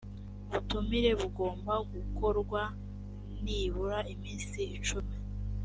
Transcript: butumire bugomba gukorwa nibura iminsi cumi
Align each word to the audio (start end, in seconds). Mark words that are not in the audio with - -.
butumire 0.49 1.11
bugomba 1.19 1.73
gukorwa 1.91 2.61
nibura 3.43 3.99
iminsi 4.13 4.61
cumi 4.85 5.15